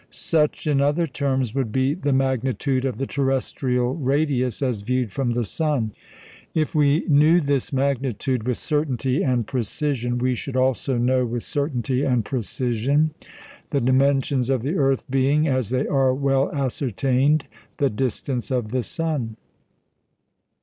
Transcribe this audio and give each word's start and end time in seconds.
Such, 0.09 0.65
in 0.65 0.81
other 0.81 1.05
terms, 1.05 1.53
would 1.53 1.71
be 1.71 1.93
the 1.93 2.11
magnitude 2.11 2.85
of 2.85 2.97
the 2.97 3.05
terrestrial 3.05 3.93
radius 3.93 4.63
as 4.63 4.81
viewed 4.81 5.11
from 5.11 5.33
the 5.33 5.45
sun. 5.45 5.91
If 6.55 6.73
we 6.73 7.05
knew 7.07 7.39
this 7.39 7.71
magnitude 7.71 8.47
with 8.47 8.57
certainty 8.57 9.21
and 9.21 9.45
precision, 9.45 10.17
we 10.17 10.33
should 10.33 10.57
also 10.57 10.97
know 10.97 11.23
with 11.27 11.43
certainty 11.43 12.03
and 12.03 12.25
precision 12.25 13.11
the 13.69 13.79
dimensions 13.79 14.49
of 14.49 14.63
the 14.63 14.75
earth 14.75 15.05
being, 15.07 15.47
as 15.47 15.69
they 15.69 15.85
are, 15.85 16.15
well 16.15 16.51
ascertained 16.51 17.45
the 17.77 17.91
distance 17.91 18.49
of 18.49 18.71
the 18.71 18.81
sun. 18.81 19.37